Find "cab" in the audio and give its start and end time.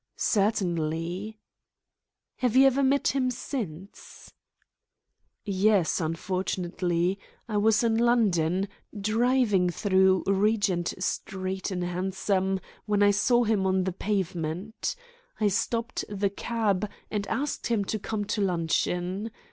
16.31-16.89